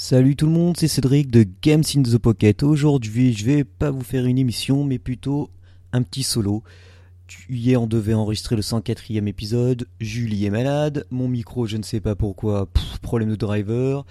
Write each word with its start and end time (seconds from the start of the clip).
Salut 0.00 0.36
tout 0.36 0.46
le 0.46 0.52
monde, 0.52 0.76
c'est 0.76 0.86
Cédric 0.86 1.28
de 1.28 1.44
Games 1.60 1.82
in 1.96 2.04
the 2.04 2.18
Pocket. 2.18 2.62
Aujourd'hui, 2.62 3.32
je 3.32 3.44
vais 3.44 3.64
pas 3.64 3.90
vous 3.90 4.04
faire 4.04 4.26
une 4.26 4.38
émission, 4.38 4.84
mais 4.84 4.96
plutôt 4.96 5.50
un 5.92 6.02
petit 6.02 6.22
solo. 6.22 6.62
Hier, 7.50 7.82
on 7.82 7.88
devait 7.88 8.14
enregistrer 8.14 8.54
le 8.54 8.62
104e 8.62 9.26
épisode. 9.26 9.88
Julie 9.98 10.46
est 10.46 10.50
malade. 10.50 11.04
Mon 11.10 11.26
micro, 11.26 11.66
je 11.66 11.78
ne 11.78 11.82
sais 11.82 11.98
pas 11.98 12.14
pourquoi, 12.14 12.68
problème 13.02 13.30
de 13.30 13.34
driver. 13.34 14.06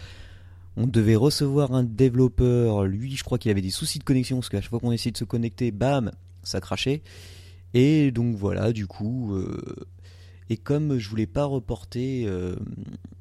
On 0.76 0.88
devait 0.88 1.16
recevoir 1.16 1.74
un 1.74 1.84
développeur. 1.84 2.84
Lui, 2.84 3.16
je 3.16 3.24
crois 3.24 3.38
qu'il 3.38 3.50
avait 3.50 3.62
des 3.62 3.70
soucis 3.70 4.00
de 4.00 4.04
connexion 4.04 4.36
parce 4.40 4.50
qu'à 4.50 4.60
chaque 4.60 4.70
fois 4.70 4.82
qu'on 4.82 4.92
essayait 4.92 5.14
de 5.14 5.18
se 5.18 5.24
connecter, 5.24 5.72
bam, 5.72 6.12
ça 6.44 6.60
crachait. 6.60 7.02
Et 7.74 8.12
donc 8.12 8.36
voilà, 8.36 8.74
du 8.74 8.88
coup, 8.88 9.36
euh, 9.36 9.58
et 10.50 10.58
comme 10.58 10.98
je 10.98 11.10
voulais 11.10 11.28
pas 11.28 11.46
reporter 11.46 12.26
euh, 12.26 12.56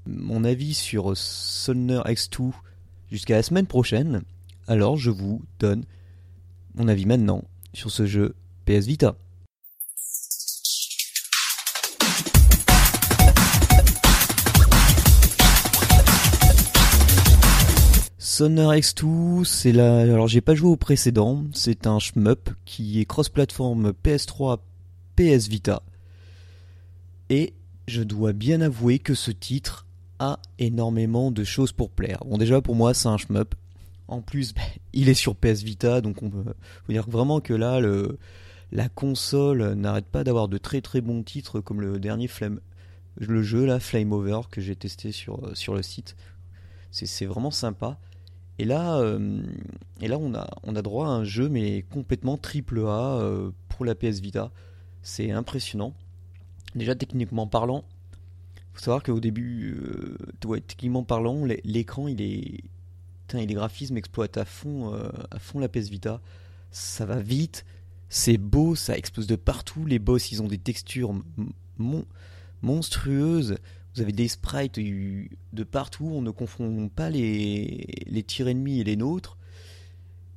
mon 0.06 0.45
avis 0.45 0.74
sur 0.74 1.16
Sonner 1.16 2.00
X2 2.06 2.52
jusqu'à 3.10 3.36
la 3.36 3.42
semaine 3.42 3.66
prochaine, 3.66 4.23
alors 4.69 4.96
je 4.96 5.10
vous 5.10 5.42
donne 5.59 5.84
mon 6.74 6.88
avis 6.88 7.06
maintenant 7.06 7.45
sur 7.73 7.91
ce 7.91 8.06
jeu 8.06 8.36
PS 8.64 8.86
Vita. 8.86 9.16
Sonner 18.19 18.80
X2, 18.80 19.45
c'est 19.45 19.72
la. 19.72 20.00
Alors 20.00 20.28
j'ai 20.28 20.42
pas 20.42 20.55
joué 20.55 20.69
au 20.69 20.77
précédent, 20.77 21.45
c'est 21.55 21.86
un 21.86 21.98
shmup 21.98 22.50
qui 22.66 23.00
est 23.00 23.06
cross-platform 23.06 23.95
PS3, 24.05 24.58
PS 25.16 25.48
Vita. 25.48 25.83
Et 27.30 27.54
je 27.88 28.02
dois 28.02 28.32
bien 28.32 28.60
avouer 28.60 28.98
que 28.98 29.14
ce 29.14 29.30
titre 29.30 29.86
a 30.18 30.38
énormément 30.58 31.30
de 31.30 31.44
choses 31.44 31.72
pour 31.72 31.90
plaire. 31.90 32.18
Bon, 32.24 32.38
déjà 32.38 32.60
pour 32.60 32.74
moi, 32.74 32.94
c'est 32.94 33.08
un 33.08 33.16
shmup. 33.16 33.54
En 34.08 34.20
plus, 34.22 34.54
bah, 34.54 34.62
il 34.92 35.08
est 35.08 35.14
sur 35.14 35.34
PS 35.34 35.62
Vita, 35.62 36.00
donc 36.00 36.22
on 36.22 36.30
peut 36.30 36.44
dire 36.88 37.08
vraiment 37.08 37.41
que 37.41 37.52
là, 37.52 37.80
la 38.72 38.88
console 38.88 39.74
n'arrête 39.74 40.06
pas 40.06 40.24
d'avoir 40.24 40.48
de 40.48 40.58
très 40.58 40.80
très 40.80 41.00
bons 41.00 41.22
titres 41.22 41.60
comme 41.60 41.80
le 41.80 41.98
dernier 41.98 42.28
Flame, 42.28 42.60
le 43.16 43.42
jeu 43.42 43.64
là, 43.66 43.80
Flame 43.80 44.12
Over, 44.12 44.42
que 44.50 44.61
j'ai 44.61 44.77
testé 44.77 45.11
sur, 45.11 45.56
sur 45.56 45.74
le 45.74 45.83
site. 45.83 46.16
C'est 46.92 47.27
vraiment 47.27 47.50
sympa. 47.50 47.98
Et 48.58 48.64
là, 48.64 48.96
euh, 48.98 49.42
et 50.00 50.08
là 50.08 50.16
on, 50.18 50.34
a, 50.34 50.48
on 50.62 50.77
a 50.77 50.83
droit 50.83 51.06
à 51.08 51.11
un 51.11 51.24
jeu, 51.24 51.48
mais 51.48 51.83
complètement 51.83 52.38
triple 52.38 52.80
A 52.86 53.18
euh, 53.18 53.50
pour 53.68 53.84
la 53.84 53.94
PS 53.94 54.20
Vita. 54.20 54.50
C'est 55.02 55.30
impressionnant. 55.30 55.94
Déjà, 56.77 56.94
techniquement 56.94 57.46
parlant, 57.46 57.84
faut 58.77 58.84
savoir 58.84 59.02
qu'au 59.02 59.20
début, 59.20 59.74
euh, 59.74 60.60
techniquement 60.66 61.02
parlant, 61.02 61.44
l'écran, 61.64 62.08
il 62.08 62.20
est. 62.20 62.62
les 63.33 63.55
graphismes 63.55 63.96
exploitent 63.96 64.36
à 64.36 64.44
fond, 64.44 64.92
euh, 64.92 65.08
à 65.30 65.38
fond 65.38 65.58
la 65.58 65.68
PS 65.68 65.88
Vita. 65.88 66.20
Ça 66.70 67.06
va 67.06 67.18
vite, 67.18 67.64
c'est 68.10 68.36
beau, 68.36 68.74
ça 68.74 68.96
explose 68.96 69.27
de 69.27 69.36
partout. 69.36 69.86
Les 69.86 69.98
boss, 69.98 70.30
ils 70.30 70.42
ont 70.42 70.46
des 70.46 70.58
textures 70.58 71.14
monstrueuses. 72.60 73.56
Vous 73.94 74.02
avez 74.02 74.12
des 74.12 74.28
sprites 74.28 74.78
de 74.78 75.64
partout. 75.64 76.11
On 76.12 76.20
ne 76.20 76.30
confond 76.30 76.90
pas 76.90 77.08
les, 77.08 78.05
les 78.06 78.22
tirs 78.22 78.48
ennemis 78.48 78.80
et 78.80 78.84
les 78.84 78.96
nôtres. 78.96 79.38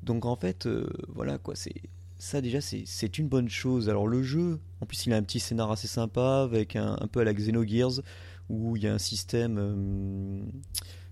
Donc 0.01 0.25
en 0.25 0.37
fait, 0.37 0.65
euh, 0.65 0.87
voilà 1.09 1.37
quoi, 1.37 1.55
c'est 1.55 1.81
ça 2.19 2.41
déjà 2.41 2.59
c'est 2.61 3.17
une 3.17 3.29
bonne 3.29 3.49
chose. 3.49 3.89
Alors 3.89 4.05
le 4.05 4.21
jeu, 4.21 4.59
en 4.81 4.85
plus 4.85 5.05
il 5.05 5.13
a 5.13 5.15
un 5.15 5.23
petit 5.23 5.39
scénar 5.39 5.71
assez 5.71 5.87
sympa 5.87 6.41
avec 6.43 6.75
un, 6.75 6.97
peu 7.11 7.21
à 7.21 7.23
la 7.23 7.33
Xenogears 7.33 8.01
où 8.49 8.75
il 8.75 8.83
y 8.83 8.87
a 8.87 8.93
un 8.93 8.99
système 8.99 9.57
euh, 9.57 10.41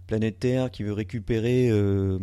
planétaire 0.06 0.70
qui 0.70 0.84
veut 0.84 0.92
récupérer 0.92 1.70
euh, 1.70 2.20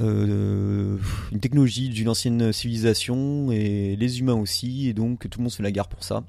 euh, 0.00 0.96
une 1.32 1.40
technologie 1.40 1.88
d'une 1.88 2.08
ancienne 2.08 2.52
civilisation 2.52 3.50
et 3.50 3.96
les 3.96 4.20
humains 4.20 4.34
aussi 4.34 4.88
et 4.88 4.94
donc 4.94 5.28
tout 5.28 5.40
le 5.40 5.44
monde 5.44 5.52
se 5.52 5.62
la 5.62 5.72
gare 5.72 5.88
pour 5.88 6.04
ça. 6.04 6.24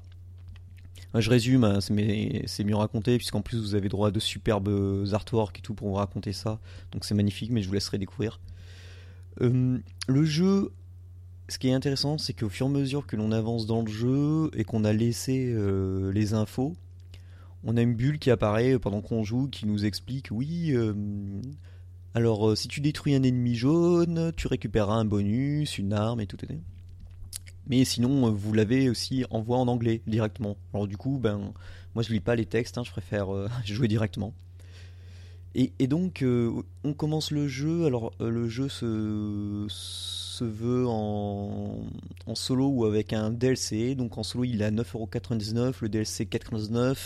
Je 1.16 1.30
résume, 1.30 1.62
hein, 1.62 1.78
c'est 1.80 2.64
mieux 2.64 2.74
raconté 2.74 3.16
puisqu'en 3.18 3.40
plus 3.40 3.60
vous 3.60 3.76
avez 3.76 3.88
droit 3.88 4.08
à 4.08 4.10
de 4.10 4.18
superbes 4.18 5.06
artworks 5.12 5.60
et 5.60 5.62
tout 5.62 5.74
pour 5.74 5.86
vous 5.86 5.94
raconter 5.94 6.32
ça. 6.32 6.58
Donc 6.90 7.04
c'est 7.04 7.14
magnifique 7.14 7.52
mais 7.52 7.62
je 7.62 7.68
vous 7.68 7.74
laisserai 7.74 7.98
découvrir. 7.98 8.40
Euh, 9.40 9.78
le 10.06 10.24
jeu, 10.24 10.72
ce 11.48 11.58
qui 11.58 11.68
est 11.68 11.72
intéressant, 11.72 12.18
c'est 12.18 12.32
qu'au 12.32 12.48
fur 12.48 12.66
et 12.66 12.70
à 12.70 12.72
mesure 12.72 13.06
que 13.06 13.16
l'on 13.16 13.32
avance 13.32 13.66
dans 13.66 13.82
le 13.82 13.90
jeu 13.90 14.50
et 14.54 14.64
qu'on 14.64 14.84
a 14.84 14.92
laissé 14.92 15.52
euh, 15.52 16.12
les 16.12 16.34
infos, 16.34 16.74
on 17.64 17.76
a 17.76 17.82
une 17.82 17.94
bulle 17.94 18.18
qui 18.18 18.30
apparaît 18.30 18.78
pendant 18.78 19.00
qu'on 19.00 19.24
joue 19.24 19.48
qui 19.48 19.66
nous 19.66 19.84
explique 19.84 20.28
oui. 20.30 20.72
Euh, 20.72 20.94
alors, 22.14 22.56
si 22.56 22.68
tu 22.68 22.80
détruis 22.80 23.14
un 23.14 23.22
ennemi 23.22 23.56
jaune, 23.56 24.32
tu 24.36 24.46
récupéreras 24.46 24.94
un 24.94 25.04
bonus, 25.04 25.78
une 25.78 25.92
arme 25.92 26.20
et 26.20 26.26
tout. 26.26 26.36
Mais 27.66 27.84
sinon, 27.84 28.30
vous 28.30 28.52
l'avez 28.52 28.88
aussi 28.88 29.24
en 29.30 29.40
voix 29.40 29.58
en 29.58 29.66
anglais 29.66 30.00
directement. 30.06 30.56
Alors 30.72 30.86
du 30.86 30.96
coup, 30.96 31.18
ben, 31.18 31.52
moi 31.94 32.04
je 32.04 32.12
lis 32.12 32.20
pas 32.20 32.36
les 32.36 32.46
textes, 32.46 32.78
hein, 32.78 32.84
je 32.84 32.92
préfère 32.92 33.28
jouer 33.64 33.88
directement. 33.88 34.32
Et, 35.56 35.86
donc, 35.86 36.22
euh, 36.22 36.50
on 36.82 36.94
commence 36.94 37.30
le 37.30 37.46
jeu. 37.46 37.86
Alors, 37.86 38.12
euh, 38.20 38.28
le 38.28 38.48
jeu 38.48 38.68
se, 38.68 39.66
se 39.68 40.42
veut 40.42 40.84
en, 40.88 41.80
en, 42.26 42.34
solo 42.34 42.66
ou 42.66 42.84
avec 42.86 43.12
un 43.12 43.30
DLC. 43.30 43.94
Donc, 43.94 44.18
en 44.18 44.24
solo, 44.24 44.42
il 44.44 44.62
est 44.62 44.64
à 44.64 44.70
9,99€, 44.72 45.74
le 45.82 45.88
DLC 45.88 46.24
4,99€. 46.24 46.96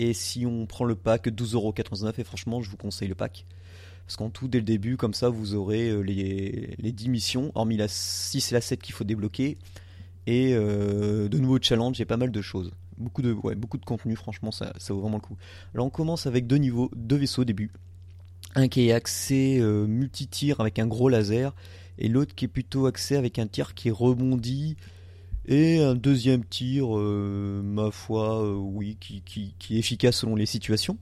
Et 0.00 0.12
si 0.12 0.44
on 0.44 0.66
prend 0.66 0.84
le 0.84 0.96
pack, 0.96 1.28
12,99€. 1.28 2.14
Et 2.18 2.24
franchement, 2.24 2.62
je 2.62 2.70
vous 2.70 2.76
conseille 2.76 3.08
le 3.08 3.14
pack. 3.14 3.46
Parce 4.06 4.16
qu'en 4.16 4.30
tout, 4.30 4.48
dès 4.48 4.58
le 4.58 4.64
début, 4.64 4.96
comme 4.96 5.14
ça, 5.14 5.28
vous 5.28 5.54
aurez 5.54 5.88
euh, 5.88 6.00
les, 6.00 6.74
les 6.78 6.90
10 6.90 7.10
missions, 7.10 7.52
hormis 7.54 7.76
la 7.76 7.86
6 7.86 8.50
et 8.50 8.54
la 8.54 8.60
7 8.60 8.82
qu'il 8.82 8.94
faut 8.94 9.04
débloquer. 9.04 9.56
Et 10.26 10.52
de 10.52 11.38
nouveaux 11.38 11.58
challenges 11.60 12.00
et 12.00 12.04
pas 12.04 12.18
mal 12.18 12.30
de 12.30 12.42
choses 12.42 12.70
beaucoup 13.00 13.22
de, 13.22 13.32
beaucoup 13.32 13.78
de 13.78 13.84
contenu, 13.84 14.14
franchement, 14.14 14.50
ça, 14.50 14.72
ça 14.78 14.94
vaut 14.94 15.00
vraiment 15.00 15.16
le 15.16 15.22
coup. 15.22 15.36
Alors 15.74 15.86
on 15.86 15.90
commence 15.90 16.26
avec 16.26 16.46
deux 16.46 16.56
niveaux, 16.56 16.90
deux 16.94 17.16
vaisseaux 17.16 17.42
au 17.42 17.44
début. 17.44 17.70
Un 18.54 18.68
qui 18.68 18.88
est 18.88 18.92
axé 18.92 19.58
euh, 19.60 19.86
multi-tir 19.86 20.60
avec 20.60 20.78
un 20.78 20.86
gros 20.86 21.08
laser, 21.08 21.54
et 21.98 22.08
l'autre 22.08 22.34
qui 22.34 22.44
est 22.44 22.48
plutôt 22.48 22.86
axé 22.86 23.16
avec 23.16 23.38
un 23.38 23.46
tir 23.46 23.74
qui 23.74 23.90
rebondit, 23.90 24.76
et 25.46 25.80
un 25.82 25.94
deuxième 25.94 26.44
tir, 26.44 26.96
euh, 26.96 27.62
ma 27.64 27.90
foi, 27.90 28.42
euh, 28.44 28.54
oui, 28.54 28.96
qui, 29.00 29.22
qui, 29.22 29.54
qui, 29.58 29.76
est 29.76 29.78
efficace 29.78 30.16
selon 30.16 30.36
les 30.36 30.46
situations. 30.46 30.98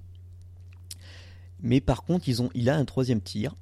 Mais 1.61 1.81
par 1.81 2.05
contre, 2.05 2.29
ils 2.29 2.41
ont, 2.43 2.51
il 2.55 2.71
a 2.71 2.77
un 2.77 2.85
troisième 2.85 3.21
tir. 3.21 3.55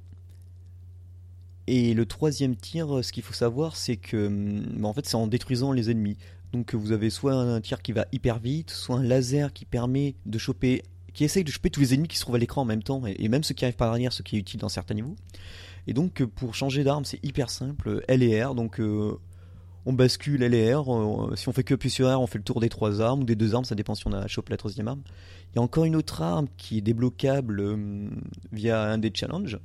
Et 1.65 1.93
le 1.93 2.05
troisième 2.05 2.55
tir, 2.55 3.03
ce 3.03 3.11
qu'il 3.11 3.23
faut 3.23 3.33
savoir, 3.33 3.75
c'est 3.75 3.97
que, 3.97 4.27
hum, 4.27 4.85
en 4.85 4.93
fait, 4.93 5.05
c'est 5.05 5.15
en 5.15 5.27
détruisant 5.27 5.71
les 5.71 5.89
ennemis. 5.89 6.17
Donc 6.53 6.73
vous 6.73 6.91
avez 6.91 7.09
soit 7.09 7.33
un 7.33 7.59
tir 7.61 7.81
qui 7.81 7.91
va 7.91 8.05
hyper 8.11 8.39
vite, 8.39 8.71
soit 8.71 8.97
un 8.97 9.03
laser 9.03 9.53
qui 9.53 9.65
permet 9.65 10.15
de 10.25 10.37
choper, 10.37 10.83
qui 11.13 11.23
essaye 11.23 11.43
de 11.43 11.51
choper 11.51 11.69
tous 11.69 11.81
les 11.81 11.93
ennemis 11.93 12.07
qui 12.07 12.17
se 12.17 12.21
trouvent 12.21 12.35
à 12.35 12.39
l'écran 12.39 12.61
en 12.61 12.65
même 12.65 12.83
temps, 12.83 13.01
et, 13.05 13.27
même 13.27 13.43
ceux 13.43 13.53
qui 13.53 13.65
arrivent 13.65 13.75
par 13.75 13.91
derrière, 13.91 14.13
ce 14.13 14.23
qui 14.23 14.37
est 14.37 14.39
utile 14.39 14.59
dans 14.59 14.69
certains 14.69 14.93
niveaux. 14.93 15.15
Et 15.87 15.93
donc 15.93 16.23
pour 16.23 16.55
changer 16.55 16.83
d'arme, 16.83 17.05
c'est 17.05 17.23
hyper 17.23 17.49
simple, 17.49 18.03
L 18.07 18.23
et 18.23 18.43
R, 18.43 18.55
donc 18.55 18.79
euh, 18.79 19.17
on 19.85 19.93
bascule 19.93 20.43
L 20.43 20.53
et 20.53 20.73
R, 20.73 20.93
euh, 20.93 21.35
si 21.35 21.47
on 21.49 21.53
fait 21.53 21.63
que 21.63 21.73
appuyer 21.73 21.93
sur 21.93 22.07
R, 22.07 22.19
on 22.19 22.27
fait 22.27 22.37
le 22.37 22.43
tour 22.43 22.59
des 22.59 22.69
trois 22.69 23.01
armes, 23.01 23.21
ou 23.21 23.25
des 23.25 23.35
deux 23.35 23.55
armes, 23.55 23.65
ça 23.65 23.75
dépend 23.75 23.95
si 23.95 24.07
on 24.07 24.13
a 24.13 24.27
chopé 24.27 24.51
la 24.51 24.57
troisième 24.57 24.87
arme. 24.87 25.01
Il 25.51 25.57
y 25.57 25.59
a 25.59 25.61
encore 25.61 25.85
une 25.85 25.95
autre 25.95 26.21
arme 26.21 26.47
qui 26.57 26.77
est 26.77 26.81
débloquable 26.81 27.59
euh, 27.59 28.09
via 28.51 28.83
un 28.83 28.97
des 28.97 29.11
challenges. 29.13 29.59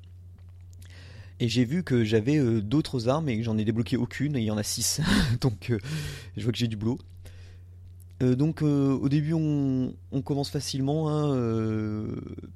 Et 1.41 1.49
j'ai 1.49 1.65
vu 1.65 1.83
que 1.83 2.05
j'avais 2.05 2.39
euh, 2.39 2.61
d'autres 2.61 3.09
armes 3.09 3.29
et 3.29 3.37
que 3.37 3.43
j'en 3.43 3.59
ai 3.59 3.65
débloqué 3.65 3.97
aucune, 3.97 4.37
et 4.37 4.41
il 4.41 4.45
y 4.45 4.51
en 4.51 4.59
a 4.59 4.63
6. 4.63 5.01
donc 5.41 5.71
euh, 5.71 5.79
je 6.37 6.43
vois 6.43 6.53
que 6.53 6.59
j'ai 6.59 6.69
du 6.69 6.77
boulot. 6.77 6.99
Euh, 8.23 8.37
donc 8.37 8.63
au 8.63 9.09
début 9.09 9.35
on, 9.35 9.93
commence 10.25 10.51
facilement, 10.51 11.09
hein, 11.11 12.07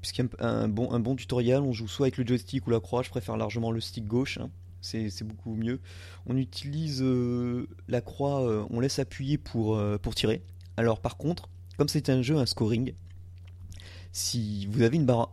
puisqu'il 0.00 0.24
y 0.24 0.28
a 0.42 0.46
un, 0.46 0.68
bon, 0.68 1.16
tutoriel, 1.16 1.60
on 1.60 1.72
joue 1.72 1.88
soit 1.88 2.06
avec 2.06 2.18
le 2.18 2.26
joystick 2.26 2.66
ou 2.66 2.70
la 2.70 2.80
croix, 2.80 3.02
je 3.02 3.10
préfère 3.10 3.36
largement 3.36 3.72
le 3.72 3.80
stick 3.80 4.06
gauche, 4.06 4.38
hein. 4.38 4.50
c'est 4.80 5.24
beaucoup 5.24 5.56
mieux. 5.56 5.80
On 6.26 6.36
utilise 6.36 7.04
la 7.88 8.00
croix, 8.00 8.68
on 8.70 8.78
laisse 8.78 9.00
appuyer 9.00 9.38
pour, 9.38 9.82
pour 10.00 10.14
tirer. 10.14 10.42
Alors 10.76 11.00
par 11.00 11.16
contre, 11.16 11.48
comme 11.78 11.88
c'est 11.88 12.10
un 12.10 12.22
jeu, 12.22 12.36
un 12.36 12.46
scoring, 12.46 12.92
si 14.12 14.66
vous 14.66 14.82
avez 14.82 14.96
une 14.96 15.06
barre 15.06 15.32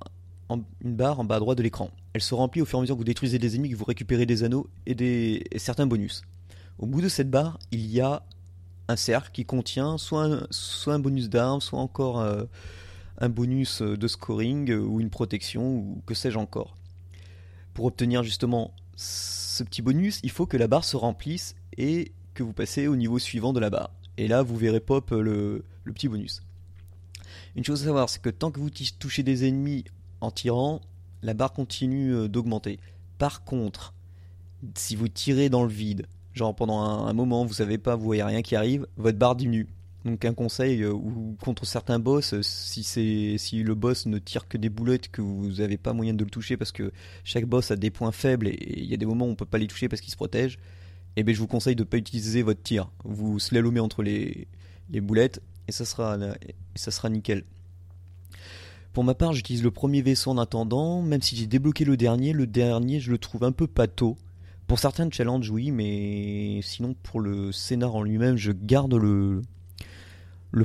une 0.82 0.96
barre 0.96 1.20
en 1.20 1.24
bas 1.24 1.36
à 1.36 1.40
droite 1.40 1.58
de 1.58 1.64
l'écran. 1.64 1.92
Elle 2.14 2.22
se 2.22 2.34
remplit 2.34 2.62
au 2.62 2.66
fur 2.66 2.78
et 2.78 2.80
à 2.80 2.82
mesure 2.82 2.96
que 2.96 3.00
vous 3.00 3.06
détruisez 3.06 3.40
des 3.40 3.56
ennemis, 3.56 3.70
que 3.70 3.76
vous 3.76 3.86
récupérez 3.86 4.26
des 4.26 4.44
anneaux 4.44 4.68
et, 4.86 4.96
des, 4.96 5.44
certains 5.58 5.88
bonus. 5.88 6.24
Au 6.80 6.86
bout 6.86 7.02
de 7.02 7.10
cette 7.10 7.30
barre, 7.30 7.60
il 7.72 7.86
y 7.86 8.02
a 8.02 8.24
un 8.88 8.96
cercle 8.96 9.32
qui 9.32 9.46
contient 9.46 9.98
soit 9.98 10.48
un, 10.88 11.00
bonus 11.00 11.30
d'armes, 11.30 11.62
soit 11.62 11.80
encore 11.80 12.20
euh, 12.20 12.44
un 13.20 13.30
bonus 13.30 13.82
de 13.82 14.08
scoring 14.08 14.72
euh, 14.72 14.80
ou 14.80 15.00
une 15.00 15.10
protection 15.10 15.76
ou 15.76 16.02
que 16.06 16.14
sais-je 16.14 16.38
encore. 16.38 16.76
Pour 17.74 17.86
obtenir 17.86 18.24
justement 18.24 18.74
ce 18.96 19.64
petit 19.64 19.82
bonus, 19.82 20.20
il 20.24 20.32
faut 20.32 20.46
que 20.46 20.58
la 20.58 20.68
barre 20.68 20.84
se 20.84 20.98
remplisse 20.98 21.56
et 21.78 22.12
que 22.34 22.44
vous 22.44 22.54
passez 22.54 22.88
au 22.88 22.96
niveau 22.96 23.20
suivant 23.20 23.54
de 23.54 23.60
la 23.60 23.70
barre. 23.70 23.92
Et 24.18 24.28
là, 24.28 24.44
vous 24.44 24.58
verrez 24.58 24.80
pop 24.80 25.12
le 25.12 25.64
petit 25.86 26.08
bonus. 26.08 26.44
Une 27.56 27.64
chose 27.64 27.84
à 27.84 27.86
savoir, 27.86 28.10
c'est 28.10 28.22
que 28.22 28.30
tant 28.30 28.52
que 28.52 28.60
vous 28.60 28.70
touchez 28.70 29.24
des 29.24 29.48
ennemis 29.48 29.86
en 30.24 30.32
tirant, 30.32 30.82
la 31.22 31.34
barre 31.34 31.54
continue 31.54 32.14
euh, 32.14 32.28
d'augmenter. 32.28 32.80
Par 33.18 33.44
contre, 33.44 33.94
si 34.76 34.96
vous 34.96 35.08
tirez 35.10 35.50
dans 35.50 35.64
le 35.64 35.70
vide, 35.70 36.08
genre 36.34 36.56
pendant 36.56 36.82
un, 36.82 37.14
moment 37.14 37.46
vous 37.46 37.54
savez 37.54 37.78
pas, 37.78 37.96
vous 37.96 38.06
voyez 38.06 38.24
rien 38.24 38.42
qui 38.42 38.56
arrive, 38.56 38.88
votre 38.98 39.18
barre 39.18 39.36
diminue. 39.36 39.68
Donc 40.06 40.26
un 40.26 40.34
conseil, 40.34 40.82
euh, 40.82 40.92
ou 40.92 41.38
contre 41.42 41.66
certains 41.66 42.00
boss, 42.00 42.40
si 42.42 42.84
c'est 42.84 43.38
si 43.38 43.64
le 43.64 43.76
boss 43.76 44.06
ne 44.06 44.18
tire 44.18 44.48
que 44.48 44.58
des 44.58 44.70
boulettes, 44.70 45.10
que 45.10 45.22
vous 45.22 45.52
n'avez 45.60 45.78
pas 45.78 45.94
moyen 45.94 46.14
de 46.14 46.24
le 46.24 46.30
toucher 46.30 46.58
parce 46.58 46.72
que 46.72 46.92
chaque 47.24 47.46
boss 47.46 47.72
a 47.72 47.76
des 47.76 47.90
points 47.90 48.12
faibles 48.12 48.48
et 48.48 48.80
il 48.80 48.86
y 48.86 48.94
a 48.94 48.98
des 48.98 49.06
moments 49.06 49.26
où 49.26 49.30
on 49.30 49.36
peut 49.36 49.46
pas 49.46 49.58
les 49.58 49.68
toucher 49.68 49.88
parce 49.88 50.02
qu'ils 50.02 50.12
se 50.12 50.18
protègent, 50.18 50.58
et 51.16 51.22
eh 51.22 51.24
bien 51.24 51.34
je 51.34 51.40
vous 51.40 51.48
conseille 51.48 51.76
de 51.76 51.84
ne 51.84 51.88
pas 51.88 51.98
utiliser 51.98 52.42
votre 52.42 52.62
tir. 52.62 52.90
Vous 53.04 53.40
slalomez 53.40 53.80
entre 53.80 54.04
les, 54.04 54.48
les 54.90 55.02
boulettes 55.02 55.42
et 55.68 55.72
ça 55.72 55.86
sera, 55.86 56.18
et 56.18 56.56
ça 56.76 56.92
sera 56.92 57.10
nickel. 57.10 57.44
Pour 58.94 59.04
ma 59.04 59.16
part, 59.16 59.34
j'utilise 59.34 59.64
le 59.64 59.72
premier 59.72 60.04
vaisseau 60.04 60.30
en 60.30 60.38
attendant, 60.38 61.02
même 61.02 61.22
si 61.22 61.36
j'ai 61.36 61.48
débloqué 61.48 61.84
le 61.84 61.98
dernier, 61.98 62.32
le 62.32 62.46
dernier 62.46 63.00
je 63.00 63.12
le 63.12 63.18
trouve 63.18 63.44
un 63.44 63.52
peu 63.52 63.66
pato. 63.66 64.18
Pour 64.68 64.78
certains 64.80 65.10
challenges, 65.10 65.50
oui, 65.50 65.72
mais 65.72 66.60
sinon 66.62 66.96
pour 67.02 67.20
le 67.20 67.52
scénar 67.52 67.96
en 67.96 68.04
lui-même, 68.04 68.38
je 68.38 68.52
garde 68.52 68.94
le, 68.94 69.42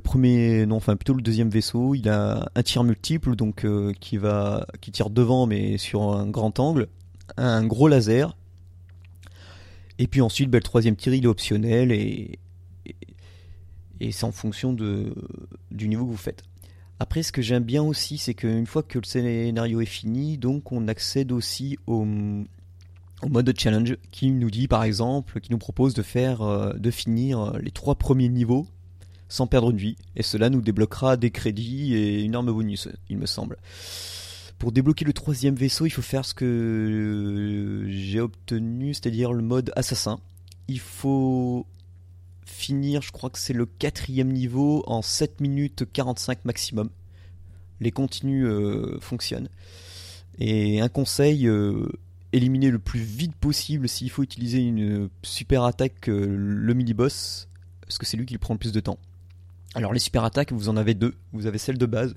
premier, 0.01 0.67
non, 0.67 0.77
enfin 0.77 0.95
plutôt 0.95 1.15
le 1.15 1.23
deuxième 1.23 1.49
vaisseau. 1.49 1.95
Il 1.95 2.09
a 2.11 2.51
un 2.55 2.63
tir 2.63 2.85
multiple, 2.85 3.35
donc 3.35 3.65
euh, 3.65 3.95
qui 3.99 4.19
va, 4.19 4.67
qui 4.83 4.93
tire 4.93 5.09
devant, 5.09 5.47
mais 5.47 5.79
sur 5.79 6.15
un 6.15 6.29
grand 6.29 6.61
angle, 6.61 6.89
un 7.39 7.67
gros 7.67 7.89
laser, 7.89 8.37
et 9.99 10.07
puis 10.07 10.21
ensuite, 10.21 10.51
ben, 10.51 10.59
le 10.59 10.63
troisième 10.63 10.97
tir, 10.97 11.15
il 11.15 11.25
est 11.25 11.29
optionnel 11.29 11.93
et, 11.93 12.39
et, 14.01 14.13
c'est 14.13 14.25
en 14.25 14.33
fonction 14.33 14.73
de, 14.73 15.15
du 15.71 15.89
niveau 15.89 16.05
que 16.05 16.11
vous 16.11 16.17
faites. 16.17 16.45
Après, 17.01 17.23
ce 17.23 17.31
que 17.31 17.43
j'aime 17.43 17.63
bien 17.63 17.83
aussi, 17.83 18.19
c'est 18.19 18.35
qu'une 18.35 18.67
fois 18.67 18.83
que 18.83 18.99
le 18.99 19.05
scénario 19.05 19.81
est 19.81 19.87
fini, 19.87 20.37
donc 20.37 20.73
on 20.73 20.89
accède 20.89 21.31
aussi 21.31 21.79
au, 21.87 22.05
mode 22.05 23.47
de 23.47 23.55
challenge 23.57 23.97
qui 24.11 24.31
nous 24.31 24.51
dit, 24.51 24.67
par 24.67 24.83
exemple, 24.83 25.41
qui 25.41 25.53
nous 25.53 25.59
propose 25.59 25.95
de 25.95 26.03
faire, 26.03 26.43
euh, 26.43 26.73
de 26.75 26.91
finir 26.91 27.53
les 27.59 27.71
trois 27.71 27.95
premiers 27.95 28.29
niveaux 28.29 28.67
sans 29.29 29.47
perdre 29.47 29.71
une 29.71 29.77
vie. 29.77 29.97
Et 30.17 30.23
cela 30.23 30.51
nous 30.51 30.61
débloquera 30.61 31.17
des 31.17 31.31
crédits 31.31 31.95
et 31.95 32.23
une 32.23 32.35
arme 32.35 32.51
bonus, 32.51 32.89
il 33.09 33.19
me 33.19 33.27
semble. 33.27 33.59
Pour 34.59 34.73
débloquer 34.73 35.05
le 35.05 35.13
troisième 35.13 35.55
vaisseau, 35.55 35.87
il 35.87 35.91
faut 35.91 36.03
faire 36.03 36.25
ce 36.25 36.35
que 36.35 37.87
j'ai 37.89 38.21
obtenu, 38.21 38.93
c'est-à-dire 38.93 39.33
le 39.33 39.43
mode 39.43 39.73
assassin. 39.77 40.19
Il 40.67 40.81
faut 40.81 41.65
finir, 42.49 43.03
je 43.03 43.13
crois 43.13 43.31
que 43.31 43.39
c'est 43.39 43.53
le 43.53 43.67
quatrième 43.67 44.33
niveau 44.33 44.83
en 44.87 45.03
7 45.03 45.41
minutes 45.41 45.85
45 45.93 46.45
maximum. 46.45 46.91
Les 47.81 47.91
continues 47.91 48.47
euh, 48.47 48.99
fonctionnent. 49.01 49.49
Et 50.39 50.81
un 50.81 50.89
conseil, 50.89 51.47
euh, 51.47 51.89
éliminer 52.33 52.71
le 52.71 52.79
plus 52.79 53.01
vite 53.01 53.35
possible 53.37 53.89
s'il 53.89 54.11
faut 54.11 54.23
utiliser 54.23 54.59
une 54.59 55.09
super 55.23 55.65
attaque, 55.65 56.09
euh, 56.09 56.27
le 56.29 56.75
mini-boss, 56.75 57.49
parce 57.83 57.99
que 57.99 58.07
c'est 58.07 58.17
lui 58.17 58.27
qui 58.27 58.39
prend 58.39 58.55
le 58.55 58.59
plus 58.59 58.73
de 58.73 58.81
temps. 58.81 58.99
Alors 59.75 59.93
les 59.93 60.01
super 60.01 60.25
attaques, 60.25 60.53
vous 60.53 60.69
en 60.69 60.77
avez 60.77 60.95
deux. 60.95 61.15
Vous 61.33 61.47
avez 61.47 61.59
celle 61.59 61.79
de 61.79 61.87
base 61.87 62.15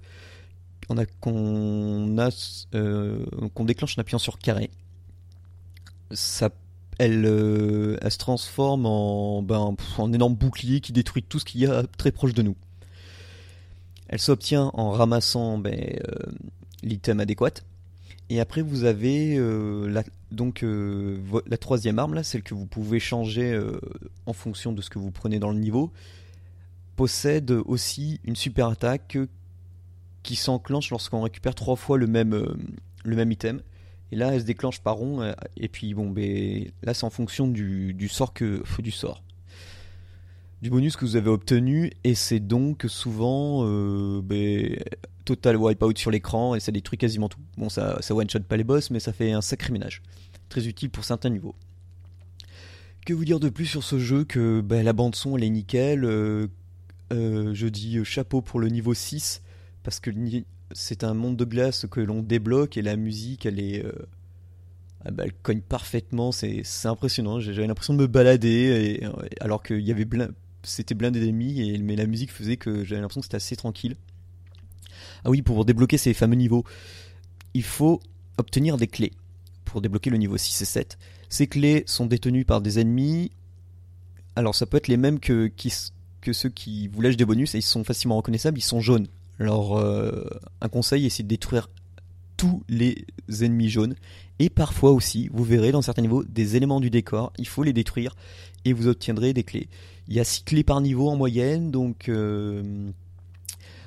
qu'on 1.20 2.18
a, 2.18 2.30
euh, 2.76 3.26
qu'on 3.54 3.66
déclenche 3.66 3.98
en 3.98 4.02
appuyant 4.02 4.20
sur 4.20 4.40
carré. 4.40 4.70
Elle, 7.02 7.26
euh, 7.26 7.98
elle 8.02 8.12
se 8.12 8.18
transforme 8.18 8.86
en, 8.86 9.42
ben, 9.42 9.76
en 9.98 10.14
énorme 10.14 10.36
bouclier 10.36 10.82
qui 10.82 10.92
détruit 10.92 11.24
tout 11.24 11.40
ce 11.40 11.46
qu'il 11.46 11.62
y 11.62 11.66
a 11.66 11.84
très 11.98 12.12
proche 12.12 12.34
de 12.34 12.42
nous. 12.42 12.56
Elle 14.08 14.20
s'obtient 14.20 14.72
en 14.74 14.92
ramassant 14.92 15.58
ben, 15.58 15.74
euh, 15.74 16.32
l'item 16.84 17.20
adéquat. 17.20 17.62
Et 18.30 18.40
après, 18.40 18.62
vous 18.62 18.86
avez 18.86 19.38
la, 19.90 20.04
donc 20.32 20.64
la 20.64 21.58
troisième 21.58 22.00
arme, 22.00 22.14
là, 22.14 22.24
celle 22.24 22.44
que 22.44 22.54
vous 22.54 22.66
pouvez 22.66 23.02
changer 23.02 23.60
en 24.26 24.32
fonction 24.32 24.72
de 24.72 24.82
ce 24.82 24.90
que 24.90 25.00
vous 25.00 25.12
prenez 25.12 25.38
dans 25.38 25.52
le 25.52 25.60
niveau, 25.60 25.92
possède 26.96 27.52
aussi 27.66 28.22
une 28.24 28.38
super 28.38 28.68
attaque 28.70 29.18
qui 30.24 30.36
s'enclenche 30.36 30.90
lorsqu'on 30.92 31.22
récupère 31.22 31.56
trois 31.56 31.76
fois 31.76 31.98
le 31.98 32.08
même, 32.08 32.34
euh, 32.34 32.56
le 33.04 33.16
même 33.16 33.32
item. 33.32 33.62
Et 34.12 34.16
là, 34.16 34.34
elle 34.34 34.42
se 34.42 34.46
déclenche 34.46 34.82
par 34.82 34.96
rond. 34.96 35.22
Euh, 35.22 35.34
et 35.58 35.68
puis, 35.68 35.94
bon, 35.94 36.10
ben, 36.10 36.66
là, 36.84 36.94
c'est 36.94 37.06
en 37.06 37.10
fonction 37.10 37.48
du, 37.48 38.08
sort 38.10 38.34
que 38.34 38.64
du 38.82 38.92
sort, 38.92 39.24
du 40.62 40.70
bonus 40.70 40.96
que 40.96 41.06
vous 41.06 41.16
avez 41.16 41.30
obtenu. 41.30 41.92
Et 42.04 42.16
c'est 42.16 42.40
donc 42.40 42.86
souvent 42.88 43.66
euh, 43.66 44.22
ben, 44.22 44.78
total 45.26 45.58
wipeout 45.58 45.98
sur 45.98 46.12
l'écran 46.12 46.56
et 46.56 46.60
ça 46.60 46.72
détruit 46.72 46.98
quasiment 46.98 47.30
tout. 47.30 47.40
Bon, 47.58 47.70
ça, 47.70 48.02
ça 48.02 48.14
one 48.14 48.30
shot 48.30 48.42
pas 48.42 48.58
les 48.58 48.64
boss, 48.64 48.90
mais 48.90 49.00
ça 49.00 49.14
fait 49.14 49.32
un 49.32 49.42
sacré 49.42 49.72
ménage. 49.72 50.02
Très 50.50 50.68
utile 50.68 50.90
pour 50.90 51.06
certains 51.06 51.30
niveaux. 51.30 51.56
Que 53.06 53.14
vous 53.14 53.26
dire 53.26 53.40
de 53.40 53.50
plus 53.50 53.66
sur 53.66 53.84
ce 53.84 53.98
jeu 53.98 54.26
que 54.26 54.62
ben, 54.62 54.84
la 54.84 54.94
bande 54.94 55.16
son 55.16 55.38
elle 55.38 55.44
est 55.46 55.50
nickel. 55.50 56.02
je 57.12 57.68
dis 57.68 58.04
chapeau 58.04 58.42
pour 58.42 58.60
le 58.60 58.68
niveau 58.68 58.94
6 58.94 59.42
parce 59.84 60.00
que 60.00 60.12
c'est 60.74 61.04
un 61.04 61.14
monde 61.14 61.38
de 61.38 61.46
glace 61.46 61.86
que 61.90 62.00
l'on 62.00 62.22
débloque 62.22 62.78
et 62.78 62.82
la 62.82 62.96
musique 62.96 63.46
elle 63.46 63.60
est 63.60 63.84
euh, 63.84 63.92
ah 65.06 65.12
bah, 65.12 65.24
elle 65.26 65.34
cogne 65.34 65.62
parfaitement. 65.62 66.32
C'est 66.32 66.64
impressionnant. 66.86 67.40
J'avais 67.40 67.66
l'impression 67.66 67.94
de 67.94 68.00
me 68.00 68.08
balader 68.08 69.00
et, 69.02 69.06
alors 69.42 69.64
qu'il 69.64 69.80
y 69.80 70.08
c'était 70.64 70.94
blindé 70.94 71.20
d'ennemis 71.20 71.80
mais 71.82 71.96
la 71.96 72.06
musique 72.06 72.32
faisait 72.32 72.58
que 72.58 72.84
j'avais 72.84 73.02
l'impression 73.02 73.22
que 73.22 73.26
c'était 73.26 73.38
assez 73.38 73.56
tranquille. 73.56 73.96
Ah 75.24 75.30
oui 75.30 75.42
pour 75.42 75.66
débloquer 75.66 75.98
ces 75.98 76.14
fameux 76.14 76.36
niveaux 76.36 76.64
il 77.54 77.64
faut 77.64 78.00
obtenir 78.38 78.78
des 78.78 78.88
clés 78.88 79.12
pour 79.66 79.82
débloquer 79.82 80.10
le 80.10 80.18
niveau 80.18 80.38
6 80.38 80.62
et 80.62 80.66
7 80.66 80.98
ces 81.30 81.48
clés 81.48 81.84
sont 81.88 82.06
détenues 82.06 82.44
par 82.44 82.62
des 82.62 82.80
ennemis. 82.80 83.32
Alors 84.36 84.54
ça 84.54 84.66
peut 84.66 84.78
être 84.78 84.90
les 84.90 84.98
mêmes 84.98 85.20
que, 85.20 85.50
que 86.22 86.34
ceux 86.34 86.50
qui 86.50 86.90
vous 86.90 87.02
lâchent 87.02 87.18
des 87.18 87.26
bonus 87.26 87.56
et 87.56 87.60
ils 87.60 87.64
sont 87.64 87.86
facilement 87.86 88.18
reconnaissables. 88.18 88.58
Ils 88.58 88.64
sont 88.64 88.82
jaunes 88.82 89.08
alors, 89.40 89.78
euh, 89.78 90.24
un 90.62 90.70
conseil, 90.70 91.10
c'est 91.10 91.24
de 91.24 91.28
détruire 91.28 91.70
tous 92.38 92.64
les 92.70 93.06
ennemis 93.42 93.70
jaunes. 93.70 93.96
Et 94.40 94.50
parfois 94.50 94.92
aussi, 94.92 95.30
vous 95.32 95.44
verrez 95.44 95.72
dans 95.72 95.82
certains 95.82 96.02
niveaux 96.02 96.24
des 96.24 96.56
éléments 96.56 96.80
du 96.80 96.90
décor, 96.90 97.32
il 97.38 97.48
faut 97.48 97.64
les 97.64 97.74
détruire 97.74 98.16
et 98.66 98.74
vous 98.74 98.88
obtiendrez 98.88 99.34
des 99.34 99.44
clés. 99.44 99.70
Il 100.08 100.16
y 100.16 100.20
a 100.20 100.24
6 100.24 100.44
clés 100.44 100.64
par 100.64 100.82
niveau 100.82 101.10
en 101.10 101.16
moyenne, 101.16 101.72
donc 101.72 102.10
euh, 102.10 102.92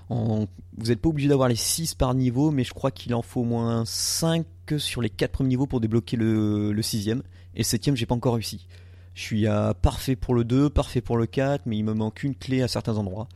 vous 0.09 0.47
n'êtes 0.87 1.01
pas 1.01 1.09
obligé 1.09 1.29
d'avoir 1.29 1.49
les 1.49 1.57
6 1.57 1.95
par 1.95 2.15
niveau, 2.15 2.51
mais 2.51 2.65
je 2.65 2.73
crois 2.73 2.91
qu'il 2.91 3.15
en 3.15 3.23
faut 3.23 3.41
au 3.41 3.45
moins 3.45 3.85
5 3.85 4.47
sur 4.79 5.03
les 5.03 5.11
4 5.11 5.33
premiers 5.33 5.51
niveaux 5.51 5.67
pour 5.67 5.81
débloquer 5.81 6.17
le, 6.17 6.73
6ème. 6.81 7.23
Et 7.55 7.59
le 7.59 7.65
7ème, 7.65 7.97
j'ai 7.97 8.07
pas 8.07 8.15
encore 8.15 8.35
réussi. 8.35 8.67
Je 9.15 9.23
suis 9.23 9.47
à 9.47 9.75
parfait 9.75 10.17
pour 10.17 10.35
le 10.35 10.45
2, 10.45 10.71
parfait 10.71 11.01
pour 11.01 11.17
le 11.17 11.27
4, 11.27 11.67
mais 11.67 11.77
il 11.77 11.85
me 11.85 11.95
manque 11.95 12.23
une 12.23 12.35
clé 12.35 12.63
à 12.63 12.69
certains 12.69 12.97
endroits. 12.97 13.29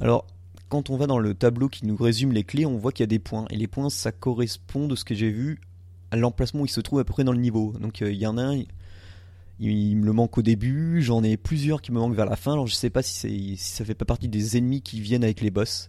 Alors, 0.00 0.26
quand 0.72 0.88
on 0.88 0.96
va 0.96 1.06
dans 1.06 1.18
le 1.18 1.34
tableau 1.34 1.68
qui 1.68 1.84
nous 1.84 1.96
résume 1.96 2.32
les 2.32 2.44
clés, 2.44 2.64
on 2.64 2.78
voit 2.78 2.92
qu'il 2.92 3.02
y 3.02 3.04
a 3.04 3.06
des 3.06 3.18
points. 3.18 3.44
Et 3.50 3.58
les 3.58 3.66
points, 3.66 3.90
ça 3.90 4.10
correspond 4.10 4.88
de 4.88 4.96
ce 4.96 5.04
que 5.04 5.14
j'ai 5.14 5.28
vu 5.28 5.60
à 6.10 6.16
l'emplacement 6.16 6.62
où 6.62 6.64
il 6.64 6.70
se 6.70 6.80
trouve 6.80 6.98
à 6.98 7.04
peu 7.04 7.12
près 7.12 7.24
dans 7.24 7.32
le 7.32 7.40
niveau. 7.40 7.74
Donc 7.78 8.00
euh, 8.00 8.10
il 8.10 8.16
y 8.16 8.26
en 8.26 8.38
a 8.38 8.42
un, 8.42 8.62
il, 9.60 9.96
me 9.98 10.06
le 10.06 10.14
manque 10.14 10.38
au 10.38 10.40
début, 10.40 11.02
j'en 11.02 11.22
ai 11.22 11.36
plusieurs 11.36 11.82
qui 11.82 11.92
me 11.92 11.98
manquent 11.98 12.14
vers 12.14 12.24
la 12.24 12.36
fin. 12.36 12.54
Alors 12.54 12.68
je 12.68 12.74
sais 12.74 12.88
pas 12.88 13.02
si, 13.02 13.58
si 13.58 13.70
ça 13.70 13.84
fait 13.84 13.94
pas 13.94 14.06
partie 14.06 14.28
des 14.28 14.56
ennemis 14.56 14.80
qui 14.80 15.02
viennent 15.02 15.24
avec 15.24 15.42
les 15.42 15.50
boss. 15.50 15.88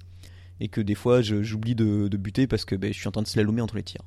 Et 0.59 0.67
que 0.67 0.81
des 0.81 0.95
fois 0.95 1.21
j'oublie 1.21 1.75
de, 1.75 2.09
buter 2.17 2.45
parce 2.45 2.65
que 2.65 2.75
ben, 2.75 2.91
je 2.91 2.99
suis 2.99 3.07
en 3.07 3.11
train 3.11 3.21
de 3.21 3.27
slalomer 3.27 3.61
entre 3.61 3.77
les 3.77 3.83
tirs. 3.83 4.03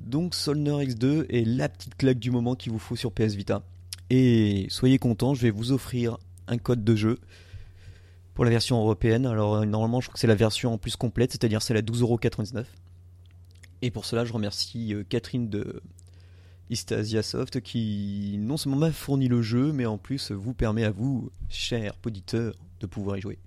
Donc 0.00 0.34
Solner 0.34 0.86
X2 0.86 1.26
est 1.28 1.46
la 1.46 1.68
petite 1.68 1.96
claque 1.96 2.18
du 2.18 2.30
moment 2.30 2.54
qu'il 2.54 2.72
vous 2.72 2.78
faut 2.78 2.96
sur 2.96 3.12
PS 3.12 3.34
Vita. 3.34 3.62
Et 4.08 4.68
soyez 4.70 4.98
contents, 4.98 5.34
je 5.34 5.42
vais 5.42 5.50
vous 5.50 5.72
offrir 5.72 6.16
un 6.48 6.56
code 6.56 6.82
de 6.82 6.96
jeu 6.96 7.18
pour 8.36 8.44
la 8.44 8.50
version 8.52 8.78
européenne. 8.78 9.26
Alors 9.26 9.56
euh, 9.56 9.64
normalement, 9.64 10.00
je 10.00 10.06
crois 10.06 10.14
que 10.14 10.20
c'est 10.20 10.28
la 10.28 10.36
version 10.36 10.74
en 10.74 10.78
plus 10.78 10.94
complète, 10.94 11.32
c'est-à-dire 11.32 11.62
celle 11.62 11.78
à 11.78 11.82
12,99€. 11.82 12.64
Et 13.82 13.90
pour 13.90 14.04
cela, 14.04 14.24
je 14.24 14.32
remercie 14.32 14.94
euh, 14.94 15.02
Catherine 15.08 15.48
de 15.48 15.82
Istasia 16.70 17.22
Soft 17.22 17.60
qui 17.60 18.36
non 18.38 18.56
seulement 18.56 18.78
m'a 18.78 18.92
fourni 18.92 19.26
le 19.26 19.42
jeu, 19.42 19.72
mais 19.72 19.86
en 19.86 19.98
plus 19.98 20.30
vous 20.30 20.54
permet 20.54 20.84
à 20.84 20.90
vous, 20.90 21.30
chers 21.48 21.94
auditeurs, 22.04 22.54
de 22.80 22.86
pouvoir 22.86 23.16
y 23.16 23.22
jouer. 23.22 23.38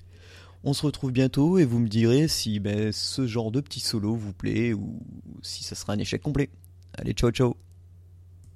On 0.64 0.74
se 0.74 0.86
retrouve 0.86 1.12
bientôt 1.12 1.58
et 1.58 1.66
vous 1.66 1.80
me 1.80 1.88
direz 1.88 2.28
si 2.28 2.60
ben, 2.60 2.92
ce 2.92 3.28
genre 3.28 3.52
de 3.52 3.62
petit 3.62 3.80
solo 3.80 4.16
vous 4.16 4.34
plaît 4.34 4.74
ou 4.74 5.00
si 5.42 5.64
ça 5.64 5.76
sera 5.76 5.94
un 5.94 6.00
échec 6.00 6.22
complet. 6.22 6.50
Allez, 6.98 7.14
ciao 7.14 7.32
ciao 7.32 7.69